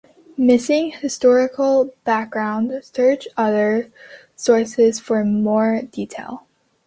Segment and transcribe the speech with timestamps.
[0.35, 3.91] Missing Historical background, search other
[4.35, 6.39] sources for more details.